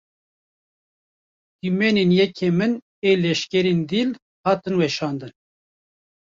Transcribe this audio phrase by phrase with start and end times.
[1.59, 2.73] Dîmenên yekemîn
[3.09, 4.09] ên leşkerên dîl,
[4.43, 5.33] hatin weşandin